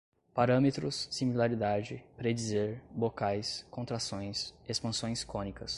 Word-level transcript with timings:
parâmetros, 0.33 1.07
similaridade, 1.11 2.03
predizer, 2.17 2.81
bocais, 2.89 3.67
contrações, 3.69 4.51
expansões 4.67 5.23
cônicas 5.23 5.69